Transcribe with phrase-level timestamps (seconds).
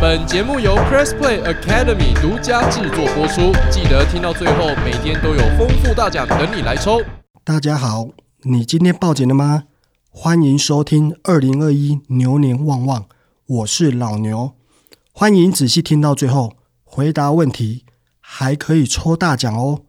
[0.00, 7.02] 本节目由 Press Play Academy 独家制作播出，记得听到最后，每天都有丰富大奖等你来抽。
[7.42, 8.10] 大家好，
[8.42, 9.64] 你今天报警了吗？
[10.08, 13.06] 欢迎收听二零二一牛年旺旺，
[13.46, 14.52] 我是老牛。
[15.10, 16.52] 欢迎仔细听到最后，
[16.84, 17.84] 回答问题
[18.20, 19.80] 还可以抽大奖哦。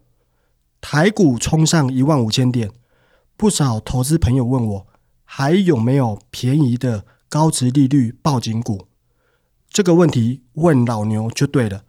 [0.82, 2.72] 台股冲上一万五千点，
[3.38, 4.88] 不少投资朋友问我，
[5.38, 8.88] 还有没有便宜的高值利率报警股？
[9.68, 11.84] 这个问题问老牛就对了，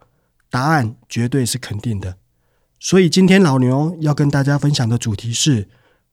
[0.50, 2.16] 答案绝对是肯定的。
[2.80, 5.68] 所以今天老牛要跟大家分享的主题是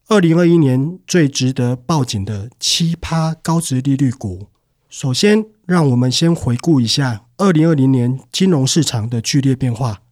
[0.09, 4.49] 二零二一年最值得报警的奇葩高值利率股。
[4.87, 10.03] 首先，让我们先回顾一下二零二零年金融市场的剧烈变化。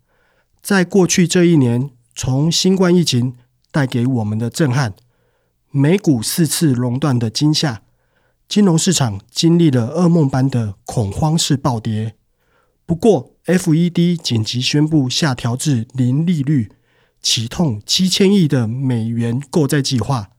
[0.64, 3.36] 在过去这一年，从新冠疫情
[3.72, 4.96] 带给我们的震撼，
[5.72, 7.82] 美股四次熔断的惊吓。
[8.48, 12.16] 金融市场经历了噩梦般的恐慌式暴跌，
[12.86, 16.70] 不过，FED 紧急宣布下调至零利率，
[17.22, 20.32] 启动七千亿的美元购债计划，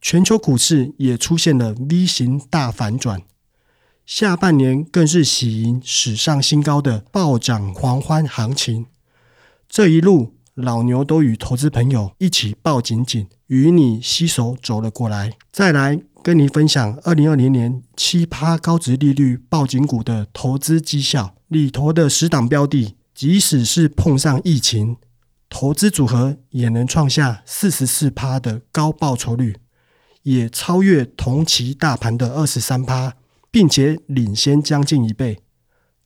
[0.00, 3.20] 全球股市也出现了 V 型大反转，
[4.06, 8.86] 下半年更是喜迎史上新高的暴涨狂欢行情。
[9.68, 15.32] 这一路，老牛都与投资朋友一起抱紧紧，与你携手走了过来。
[15.52, 16.00] 再来。
[16.20, 24.96] 跟您分享二零二零年七趴高值利率报警股的投资绩效里头的十档标的，即使是碰上疫情，
[25.48, 29.56] 投资组合也能创下四十四趴的高报酬率，
[30.24, 33.14] 也超越同期大盘的二十三趴，
[33.50, 35.38] 并且领先将近一倍。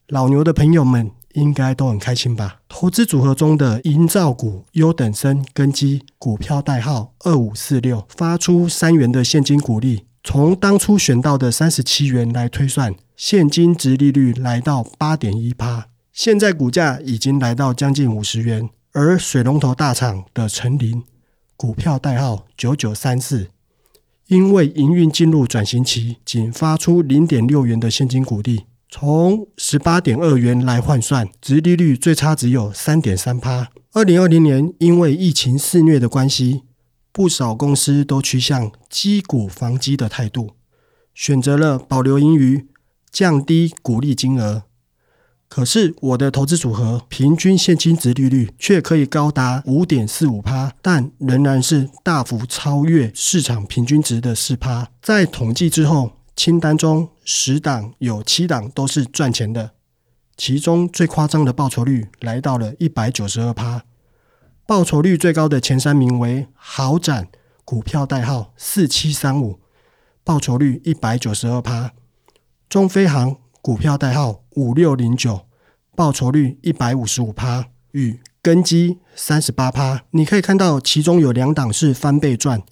[0.09, 2.61] 老牛的朋友们应该都很开心吧？
[2.69, 10.07] 投资组合中的营造股优等生根基股票代号二五四六，发出三元的现金股利。
[10.25, 18.71] 从当初选到的三十七元来推算，现金值利率来到八点一趴，现在股价已经来到将近五十元。
[18.93, 21.03] 而水龙头大厂的成林
[21.57, 23.49] 股票代号九九三四，
[24.27, 33.71] 因为营运进入转型期，仅发出零点六元的现金股利，从十八点二元来换算，值利率最差只有三点三趴。
[33.93, 36.65] 二零二零年因为疫情肆虐的关系。
[37.11, 40.53] 不少公司都趋向积股防积的态度，
[41.15, 42.67] 选择了保留盈余、
[43.11, 44.65] 降低股利金额。
[45.49, 54.89] 可是我的投资组合平均现金值利率却可以高达五点四五趴，但仍然是大幅超越市场平均值的四趴。
[55.03, 59.73] 在统计之后，清单中十档有七档都是赚钱的，
[60.37, 63.85] 其中最夸张的报酬率来到了一百九十二趴。
[64.67, 67.29] 报酬率最高的前三名为豪展
[67.65, 69.61] 股票代号四七三五，
[70.25, 71.91] 报酬率一百九十二趴；
[72.69, 75.47] 中飞航股票代号五六零九，
[75.95, 80.05] 报酬率一百五十五趴；与根基三十八趴。
[80.13, 82.63] 你可以看到，其中有两档是翻倍赚，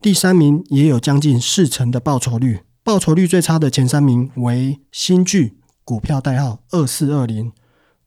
[0.00, 2.60] 第三名也有将近四成的报酬率。
[2.86, 7.50] 报酬率最差的前三名为新巨股票代号二四二零，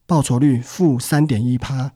[0.06, 1.90] 报酬率负三点一趴；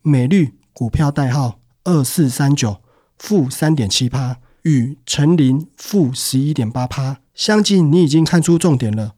[0.00, 0.54] 美绿。
[0.72, 2.78] 股票代号二四三九，
[3.18, 7.92] 负三点七趴，与成林负十一点八趴相近。
[7.92, 9.16] 你已经看出重点了。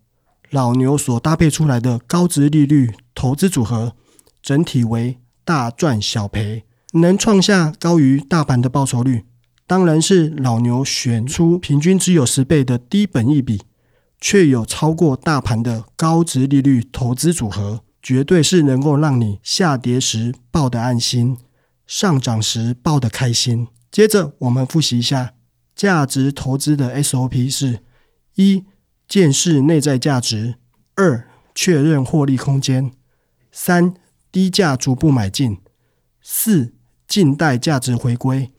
[0.50, 3.94] 老牛所搭配出来的高值利率投资组合，
[4.42, 9.24] 整体为大赚小赔，能创下高于大盘的报酬率，
[9.66, 13.62] 当然是老牛选出平均只有十倍的低本益比，
[14.20, 21.36] 却有超过大盘的高值利率投资组合，绝对是能够让你下跌时抱得安心。
[21.86, 23.68] 上涨时抱得开心。
[23.90, 25.34] 接着我们复习一下
[25.74, 27.80] 价值投资的 SOP 是：
[28.34, 28.64] 一、
[29.08, 30.54] 见识内在价值；
[30.96, 32.90] 二、确认获利空间；
[33.52, 33.94] 三、
[34.32, 35.56] 低价逐步买进；
[36.20, 36.74] 四、
[37.06, 38.50] 静待价值回归；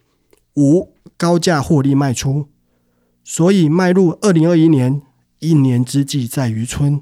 [0.56, 2.50] 五、高价获利卖出。
[3.24, 5.02] 所以迈入二零二一年，
[5.40, 7.02] 一年之计在于春，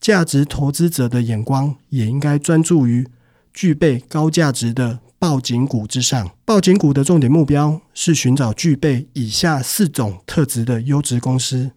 [0.00, 3.06] 价值投资者的眼光也应该专注于
[3.52, 5.00] 具备高价值的。
[5.20, 11.72] 报警股之上，报警股的重点目标是寻找具备以下四种特质的优质公司：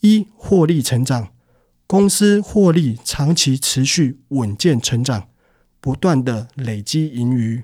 [0.00, 1.28] 一、获利成长，
[1.86, 5.28] 公司获利长期持续稳健成长，
[5.80, 7.62] 不断的累积盈余；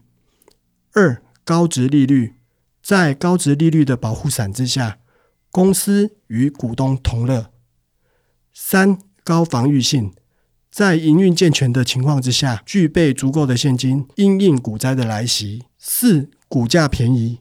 [0.93, 2.35] 二、高值利率，
[2.89, 4.97] 在高值利率的保护伞之下，
[5.51, 7.51] 公司与股东同乐；
[8.55, 10.15] 三、高防御性。
[10.71, 15.65] 在营运健全的情况之下，具备足够的现金，因应股灾的来袭。
[15.77, 17.41] 四、股价便宜，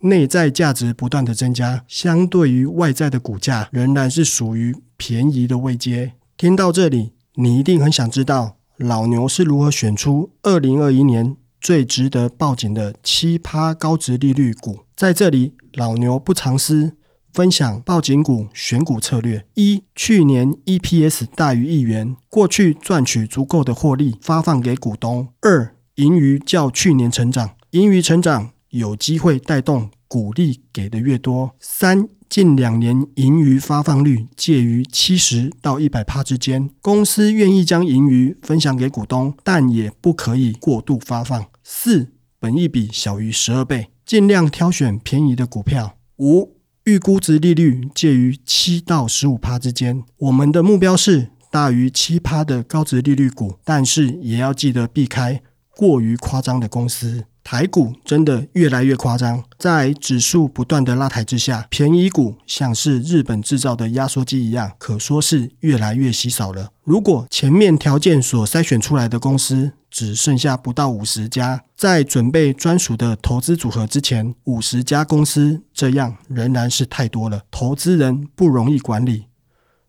[0.00, 6.14] 内在价值不断的增加，相对于外在的股价，仍然是属于便宜的位阶。
[6.36, 14.80] 听到这里，你一定很想知道老牛是如何选出二零二一年最值得报警的奇葩高值利率股。
[14.96, 16.96] 在这里，老牛不藏私，
[17.32, 41.46] 分享报警股选股策略：一、去年 EPS 大于一元，过去赚取足够的获利发放给股东；二、盈余较去年成长，盈余成长有机会带动股利给的越多；三、近两年盈余发放率介于七十到一百趴之间，公司愿意将盈余分享给股东，但也不可以过度发放。
[41.64, 45.96] 四、本益比小于十二倍，尽量挑选便宜的股票。
[46.18, 55.40] 五、预估值利率介于七到十五趴之间，我们的目标是大于七趴的高值利率股，但是也要记得避开
[55.74, 57.24] 过于夸张的公司。
[57.44, 66.70] 台股真的越来越夸张，在指数不断的拉抬之下，便宜股像是日本制造的压缩机一样，可说是越来越稀少了。
[66.84, 79.26] 如果前面条件所筛选出来的公司只剩下不到五十家，在准备专属的投资组合之前，五十家公司这样仍然是太多了，投资人不容易管理。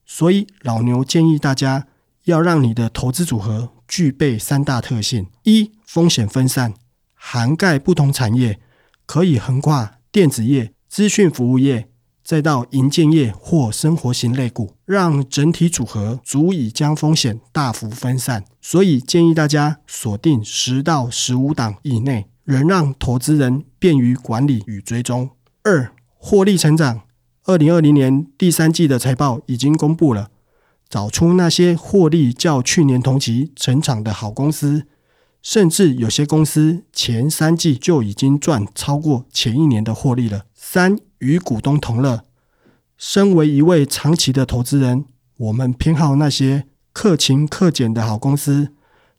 [0.05, 1.87] 所以老牛建议大家
[2.25, 6.73] 要让你的投资组合具备三大特性：一、风险分散。
[7.25, 8.59] 涵盖不同产业，
[9.05, 11.87] 可以横跨电子业、资讯服务业，
[12.21, 18.43] 再到银建业或生活型类股，让整体组合足以将风险大幅分散。
[18.61, 25.29] 所以建议大家锁定十到十五档以内，仍让投资人便于管理与追踪。
[25.63, 27.03] 二、获利成长。
[27.45, 30.29] 二零二零年第三季的财报已经公布了，
[30.89, 34.85] 找出那些获利较去年同期成长的好公司。
[35.43, 40.45] 甚至有些公司前三季就已经赚超过前一年的获利了。
[40.55, 42.23] 三与股东同乐。
[42.97, 45.03] 身为一位长期的投资人，
[45.35, 46.63] 我们偏好那些
[46.93, 48.69] 克勤克俭的好公司，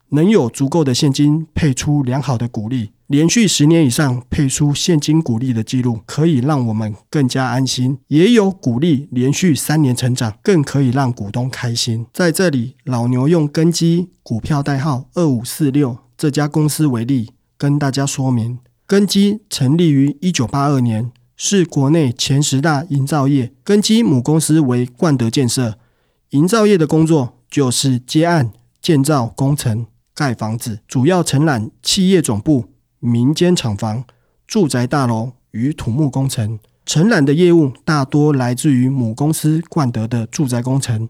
[0.09, 7.99] 能有足够的现金配出良好的股利，连续十年以上配出现金股利的记录，可以让我们更加安心。
[8.07, 12.07] 也有股利连续三年成长，更可以让股东开心。
[12.11, 16.04] 在这里，老牛用根基股票代号二五四六。
[16.17, 23.53] 这家公司为例，跟大家说明，根基成立于一九八二年，是国内前十大营造业。
[23.63, 25.77] 根基母公司为冠德建设，
[26.29, 32.69] 营造业的工作就是接案、建造工程、盖房子，主要承揽企业总部、
[32.99, 34.05] 民间厂房、
[34.47, 36.59] 住宅大楼与土木工程。
[36.85, 41.09] 承揽的业务大多来自于母公司冠德的住宅工程。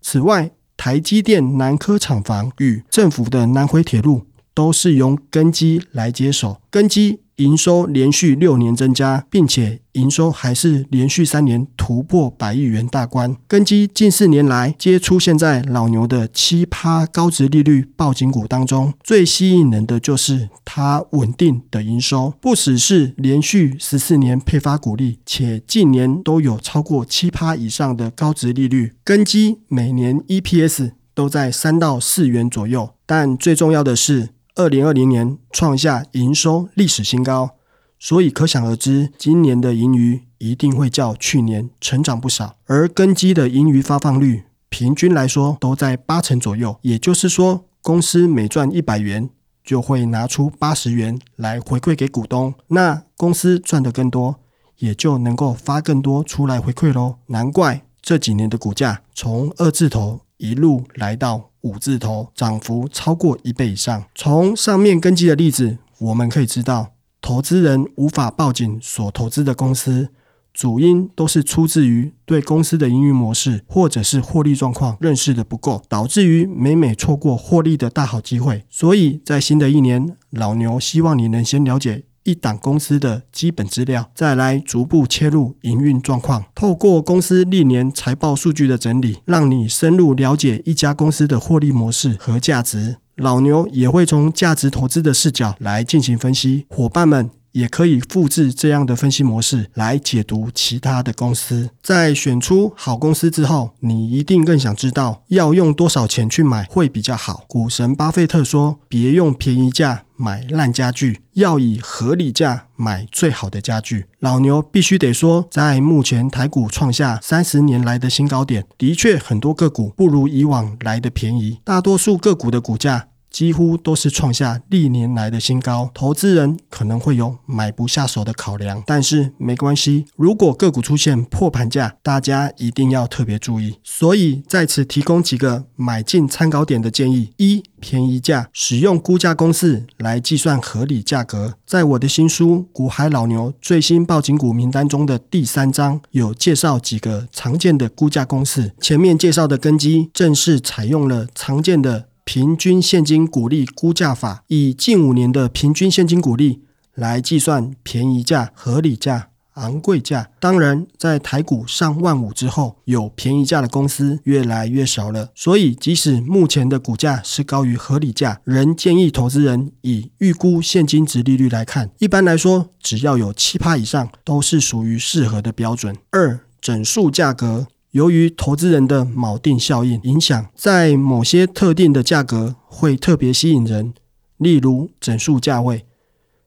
[0.00, 4.24] 此外，台积电南科厂房与政府的南回铁路。
[4.54, 13.34] 都是由根基来接手，根基营收连续六年增加，并且营收还是连续三年突破百亿元大关。
[13.48, 28.92] 根基近四年来皆出现在老牛的七趴高值利率报警股当中，最吸引人的就是它稳定的营收，不只是连续十四年配发股利，且近年都有超过七趴以上的高值利率。
[29.02, 34.28] 根基每年 EPS 都在三到四元左右，但最重要的是。
[34.60, 37.52] 二零二零年创下营收历史新高，
[37.98, 42.56] 所以可想而知，今年的盈余一定会较去年成长不少。
[42.66, 49.30] 而根基的盈余发放率，平均来说都在八成左右，也就是说，公司每赚一百元，
[49.64, 52.52] 就会拿出八十元来回馈给股东。
[52.66, 54.36] 那公司赚得更多，
[54.80, 57.14] 也就能够发更多出来回馈喽。
[57.28, 61.49] 难怪这几年的股价从二字头一路来到。
[61.62, 64.04] 五字头涨幅超过一倍以上。
[64.14, 70.08] 从上面根基的例子，我们可以知道，投资人无法报警所投资的公司，
[70.52, 78.64] 主因都是出自于对公司的营运模式或者是获利状况认识的不够，导致于每每错过获利的大好机会。
[78.68, 82.04] 所以在新的一年，老牛希望你能先了解。
[82.24, 86.44] 一档公司的基本资料，再来逐步切入营运状况。
[86.54, 92.96] 透过公司历年财报数据的整理，让你深入了解一家公司的获利模式和价值。
[93.16, 96.66] 老牛也会从价值投资的视角来进行分析。
[96.68, 97.30] 伙伴们。
[97.52, 101.70] 也可以复制这样的分析模式来解读其他的公司。
[101.82, 107.44] 在选出好公司之后，你一定更想知道要用多少钱去买会比较好。
[107.46, 123.08] 股神巴菲特说：“别用便宜价买烂家具，要以合理价买最好的家具。”老牛必须得说，在目前台股创下三十年来的新高点，的确很多个股不如以往来的便宜，大多数个股的股价。
[123.30, 133.76] 几乎都是创下历年来的新高，投资人可能会有买不下手的考量，但是没关系，如果个股出现破盘价，大家一定要特别注意。
[133.84, 141.54] 所以在此提供几个买进参考点的建议：一、便宜价，使用估价公式来计算合理价格。
[141.64, 152.09] 在我的新书《股海老牛最新报警股名单》中的第三章有介绍几个常见的估价公式，前面介绍的根基正是采用了常见的。
[152.32, 156.60] 平均现金股利估价法，以近五年的平均现金股利
[156.94, 160.30] 来计算便宜价、合理价、昂贵价。
[160.38, 165.30] 当然，在台股上万五之后，有便宜价的公司越来越少了。
[165.34, 171.90] 所以，即使目前的股价是高于合理价，仍建议投资人以预估现金值利率来看。
[171.98, 175.96] 一般来说，只要有七趴以上，都是属于适合的标准。
[176.12, 177.66] 二整数价格。
[177.92, 183.94] 由于投资人的锚定效应影响，在某些特定的价格会特别吸引人，
[184.36, 185.84] 例如整数价位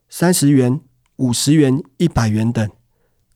[0.07, 0.79] 三十元、
[1.17, 2.69] 五十元、一百元等，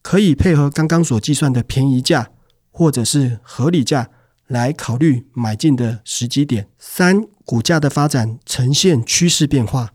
[0.01, 2.29] 可以配合刚刚所计算的便宜价
[2.71, 4.09] 或者是合理价
[4.47, 6.69] 来考虑买进的时机点。
[6.79, 9.89] 三、股价的发展呈现趋势变化，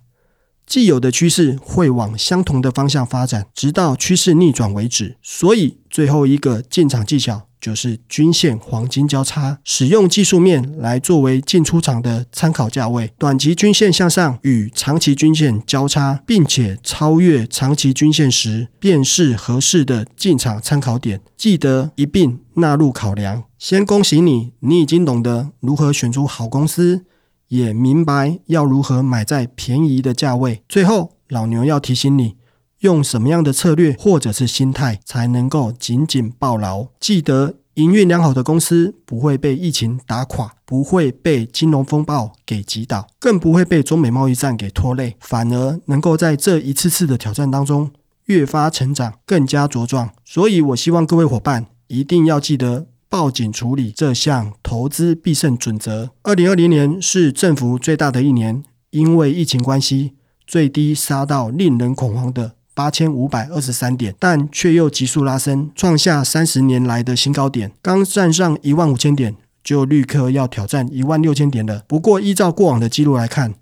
[0.67, 5.17] 既有的趋势会往相同的方向发展，直到趋势逆转为止。
[5.23, 7.49] 所以，最后一个进场技巧。
[7.63, 13.13] 就是均线黄金交叉，使用技术面来作为进出场的参考价位。
[13.17, 21.21] 短期均线向上与长期均线交叉，并且超越长期均线时，便是合适的进场参考点。
[21.37, 23.45] 记得一并纳入考量。
[23.57, 27.05] 先恭喜你，你已经懂得如何选出好公司，
[27.47, 30.65] 也明白要如何买在便宜的价位。
[30.69, 32.35] 最后，老牛要提醒你。
[32.83, 36.89] 用什么样的策略或者是心态才能够紧紧抱牢？
[36.99, 47.93] 记得营运良好的公司不会被疫情打垮，不会被金融风暴给击倒，更不会被中美贸易战给拖累，反而能够在这一次次的挑战当中
[48.25, 50.11] 越发成长，更加茁壮。
[50.25, 56.11] 所以，我希望各位伙伴一定要记得报警处理这项投资必胜准则。
[56.23, 62.57] 二零二零年是政府最大的一年，因为疫情关系，最低杀到令人恐慌的。
[62.75, 67.73] 八千五百二十三点，但却又急速拉升，创下三十年来的新高点。
[67.83, 71.85] 刚站上一万五千点，就立刻要挑战一万六千点了。
[71.87, 73.55] 不过，依照过往的记录来看，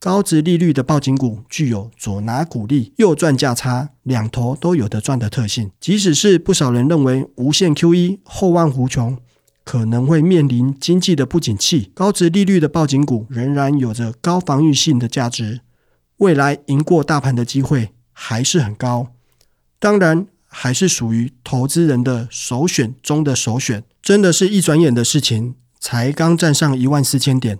[0.00, 5.70] 高值利率的报警股具有左拿股利、右赚价差，两头都有的赚的特性。
[5.80, 9.16] 即使是不少人认为无限 QE 后万无穷，
[9.64, 15.60] 可能会面临经济的不景气，高值利率的报警股仍然有着高防御性的价值，
[16.18, 17.90] 未来赢过大盘的机会。
[18.18, 19.08] 还是很高，
[19.78, 23.84] 当然还是属于投资人的首选中的首选。
[24.00, 27.58] 真的是一转眼的事情，才刚站上一万四千点，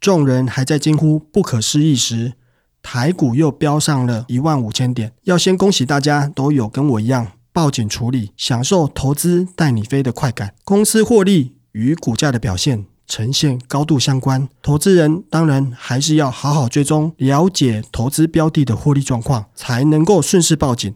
[0.00, 2.32] 众人还在惊呼不可思议时，
[2.82, 5.12] 台股又飙上了一万五千点。
[5.24, 10.54] 要先恭喜大家都有跟我一样报警处理，享受投资带你飞的快感。
[10.64, 12.86] 公司获利与股价的表现。
[13.08, 20.94] 呈现高度相关，投资人当然还是要好好追踪，了解投资标的的获利状况，才能够顺势报警。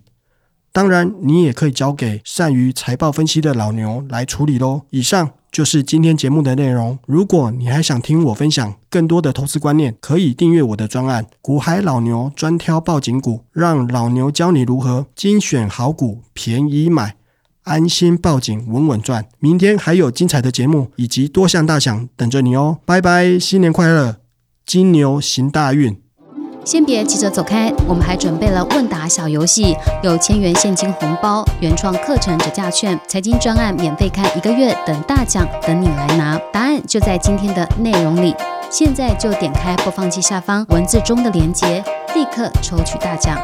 [0.71, 4.83] 当然，你也可以交给善于财报分析的老牛来处理喽。
[4.89, 6.99] 以上就是今天节目的内容。
[7.07, 17.17] 如果你还想听我分享更多的投资观念，可以订阅我的专案《股海老牛专挑报警股》，让老牛教你如何精选好股，便宜买。
[17.65, 19.27] 安心报警，稳稳赚。
[19.39, 22.79] 明天还有精彩的节目以及多项大奖等着你哦！
[22.85, 24.17] 拜拜，新年快乐，
[24.67, 26.01] 金牛行大运。
[26.65, 36.39] 先别急着走开，我们还准备了问答小游戏，有千元现金红包、原创课程折价券、财经专案免费看一个月等大奖等你来拿。
[36.53, 38.35] 答案就在今天的内容里，
[38.71, 41.83] 现在就点开播放器下方文字中的链接，
[42.15, 43.37] 立刻抽取大奖。